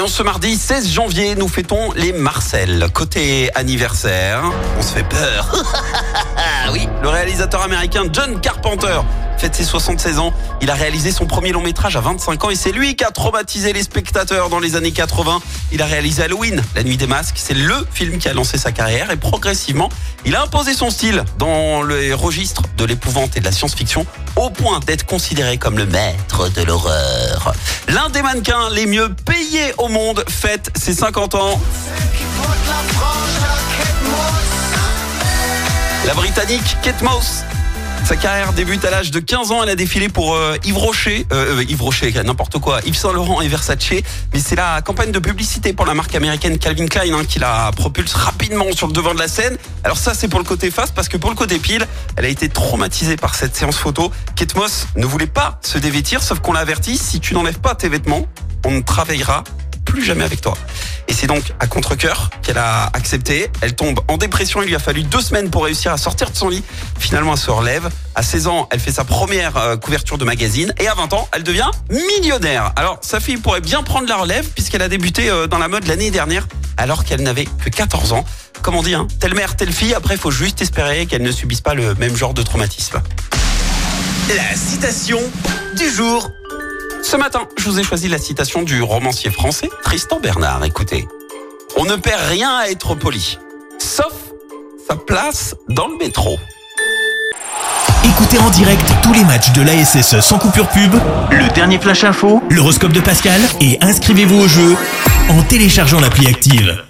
en 0.00 0.06
ce 0.06 0.22
mardi 0.22 0.56
16 0.56 0.88
janvier, 0.88 1.34
nous 1.34 1.48
fêtons 1.48 1.90
les 1.96 2.12
Marcel. 2.12 2.86
Côté 2.92 3.50
anniversaire, 3.56 4.44
on 4.78 4.82
se 4.82 4.94
fait 4.94 5.02
peur. 5.02 5.64
oui, 6.72 6.88
le 7.02 7.08
réalisateur 7.08 7.62
américain 7.62 8.04
John 8.12 8.40
Carpenter 8.40 9.00
fête 9.38 9.56
ses 9.56 9.64
76 9.64 10.20
ans. 10.20 10.32
Il 10.60 10.70
a 10.70 10.74
réalisé 10.74 11.10
son 11.10 11.26
premier 11.26 11.50
long 11.50 11.62
métrage 11.62 11.96
à 11.96 12.00
25 12.00 12.44
ans 12.44 12.50
et 12.50 12.54
c'est 12.54 12.70
lui 12.70 12.94
qui 12.94 13.02
a 13.02 13.10
traumatisé 13.10 13.72
les 13.72 13.82
spectateurs 13.82 14.50
dans 14.50 14.60
les 14.60 14.76
années 14.76 14.92
80. 14.92 15.40
Il 15.72 15.82
a 15.82 15.86
réalisé 15.86 16.22
Halloween, 16.22 16.62
La 16.76 16.84
Nuit 16.84 16.96
des 16.96 17.08
Masques. 17.08 17.38
C'est 17.38 17.54
le 17.54 17.74
film 17.92 18.18
qui 18.18 18.28
a 18.28 18.34
lancé 18.34 18.56
sa 18.56 18.70
carrière 18.70 19.10
et 19.10 19.16
progressivement, 19.16 19.88
il 20.24 20.36
a 20.36 20.42
imposé 20.42 20.74
son 20.74 20.90
style 20.90 21.24
dans 21.38 21.82
le 21.82 22.14
registre 22.14 22.62
de 22.76 22.84
l'épouvante 22.84 23.36
et 23.36 23.40
de 23.40 23.44
la 23.44 23.52
science-fiction 23.52 24.06
au 24.36 24.50
point 24.50 24.80
d'être 24.80 25.04
considéré 25.04 25.58
comme 25.58 25.76
le 25.76 25.86
maître 25.86 26.48
de 26.50 26.62
l'horreur. 26.62 27.54
L'un 27.88 28.08
des 28.10 28.22
mannequins 28.22 28.70
les 28.70 28.86
mieux 28.86 29.12
payés 29.26 29.74
au 29.78 29.88
monde 29.88 30.24
fête 30.28 30.70
ses 30.76 30.94
50 30.94 31.34
ans. 31.34 31.60
La 36.06 36.14
Britannique 36.14 36.76
Kate 36.82 37.02
Moss 37.02 37.44
sa 38.12 38.18
carrière 38.18 38.52
débute 38.52 38.84
à 38.84 38.90
l'âge 38.90 39.10
de 39.10 39.20
15 39.20 39.52
ans. 39.52 39.62
Elle 39.62 39.70
a 39.70 39.74
défilé 39.74 40.10
pour 40.10 40.34
euh, 40.34 40.58
Yves 40.64 40.76
Rocher, 40.76 41.26
euh, 41.32 41.60
euh, 41.60 41.64
Yves 41.66 41.80
Rocher, 41.80 42.12
n'importe 42.22 42.58
quoi, 42.58 42.80
Yves 42.84 42.94
Saint 42.94 43.10
Laurent 43.10 43.40
et 43.40 43.48
Versace. 43.48 44.02
Mais 44.34 44.38
c'est 44.38 44.54
la 44.54 44.82
campagne 44.82 45.12
de 45.12 45.18
publicité 45.18 45.72
pour 45.72 45.86
la 45.86 45.94
marque 45.94 46.14
américaine 46.14 46.58
Calvin 46.58 46.88
Klein 46.88 47.14
hein, 47.14 47.24
qui 47.26 47.38
la 47.38 47.70
propulse 47.74 48.12
rapidement 48.12 48.70
sur 48.72 48.86
le 48.86 48.92
devant 48.92 49.14
de 49.14 49.18
la 49.18 49.28
scène. 49.28 49.56
Alors 49.82 49.96
ça, 49.96 50.12
c'est 50.12 50.28
pour 50.28 50.40
le 50.40 50.44
côté 50.44 50.70
face, 50.70 50.90
parce 50.90 51.08
que 51.08 51.16
pour 51.16 51.30
le 51.30 51.36
côté 51.36 51.58
pile, 51.58 51.86
elle 52.16 52.26
a 52.26 52.28
été 52.28 52.50
traumatisée 52.50 53.16
par 53.16 53.34
cette 53.34 53.56
séance 53.56 53.78
photo. 53.78 54.12
Kate 54.36 54.56
Moss 54.56 54.88
ne 54.96 55.06
voulait 55.06 55.26
pas 55.26 55.58
se 55.62 55.78
dévêtir, 55.78 56.22
sauf 56.22 56.40
qu'on 56.40 56.52
l'a 56.52 56.60
averti, 56.60 56.98
si 56.98 57.18
tu 57.18 57.32
n'enlèves 57.32 57.60
pas 57.60 57.74
tes 57.74 57.88
vêtements, 57.88 58.26
on 58.66 58.72
ne 58.72 58.82
travaillera 58.82 59.42
plus 59.92 60.02
jamais 60.02 60.24
avec 60.24 60.40
toi. 60.40 60.54
Et 61.06 61.12
c'est 61.12 61.26
donc 61.26 61.52
à 61.60 61.66
contre-coeur 61.66 62.30
qu'elle 62.42 62.56
a 62.56 62.86
accepté. 62.94 63.50
Elle 63.60 63.76
tombe 63.76 64.00
en 64.08 64.16
dépression. 64.16 64.62
Il 64.62 64.68
lui 64.68 64.74
a 64.74 64.78
fallu 64.78 65.02
deux 65.02 65.20
semaines 65.20 65.50
pour 65.50 65.64
réussir 65.64 65.92
à 65.92 65.98
sortir 65.98 66.30
de 66.30 66.36
son 66.36 66.48
lit. 66.48 66.64
Finalement, 66.98 67.32
elle 67.32 67.38
se 67.38 67.50
relève. 67.50 67.90
À 68.14 68.22
16 68.22 68.46
ans, 68.46 68.68
elle 68.70 68.80
fait 68.80 68.90
sa 68.90 69.04
première 69.04 69.54
euh, 69.58 69.76
couverture 69.76 70.16
de 70.16 70.24
magazine. 70.24 70.72
Et 70.80 70.88
à 70.88 70.94
20 70.94 71.12
ans, 71.12 71.28
elle 71.34 71.42
devient 71.42 71.68
millionnaire. 71.90 72.72
Alors, 72.76 73.00
sa 73.02 73.20
fille 73.20 73.36
pourrait 73.36 73.60
bien 73.60 73.82
prendre 73.82 74.08
la 74.08 74.16
relève 74.16 74.48
puisqu'elle 74.48 74.80
a 74.80 74.88
débuté 74.88 75.28
euh, 75.28 75.46
dans 75.46 75.58
la 75.58 75.68
mode 75.68 75.86
l'année 75.86 76.10
dernière 76.10 76.48
alors 76.78 77.04
qu'elle 77.04 77.22
n'avait 77.22 77.44
que 77.44 77.68
14 77.68 78.14
ans. 78.14 78.24
Comme 78.62 78.76
on 78.76 78.82
dit, 78.82 78.94
hein, 78.94 79.06
telle 79.20 79.34
mère, 79.34 79.56
telle 79.56 79.72
fille. 79.72 79.92
Après, 79.92 80.16
faut 80.16 80.30
juste 80.30 80.62
espérer 80.62 81.04
qu'elle 81.04 81.22
ne 81.22 81.32
subisse 81.32 81.60
pas 81.60 81.74
le 81.74 81.94
même 81.96 82.16
genre 82.16 82.32
de 82.32 82.42
traumatisme. 82.42 83.02
La 84.34 84.56
citation 84.56 85.20
du 85.76 85.90
jour. 85.90 86.30
Ce 87.02 87.16
matin, 87.16 87.40
je 87.58 87.68
vous 87.68 87.80
ai 87.80 87.82
choisi 87.82 88.08
la 88.08 88.18
citation 88.18 88.62
du 88.62 88.80
romancier 88.80 89.30
français 89.30 89.68
Tristan 89.82 90.20
Bernard. 90.20 90.64
Écoutez, 90.64 91.08
on 91.76 91.84
ne 91.84 91.96
perd 91.96 92.20
rien 92.28 92.50
à 92.56 92.68
être 92.68 92.94
poli, 92.94 93.38
sauf 93.78 94.12
sa 94.88 94.96
place 94.96 95.56
dans 95.68 95.88
le 95.88 95.96
métro. 95.98 96.38
Écoutez 98.04 98.38
en 98.38 98.50
direct 98.50 98.84
tous 99.02 99.12
les 99.12 99.24
matchs 99.24 99.52
de 99.52 99.62
l'ASSE 99.62 100.20
sans 100.20 100.38
coupure 100.38 100.68
pub, 100.68 100.94
le 101.30 101.52
dernier 101.54 101.78
flash 101.78 102.04
info, 102.04 102.40
l'horoscope 102.50 102.92
de 102.92 103.00
Pascal 103.00 103.40
et 103.60 103.78
inscrivez-vous 103.80 104.40
au 104.40 104.48
jeu 104.48 104.76
en 105.28 105.42
téléchargeant 105.42 106.00
l'appli 106.00 106.28
active. 106.28 106.84